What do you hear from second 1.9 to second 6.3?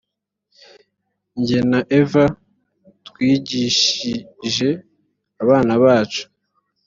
eva twigishije abana bacu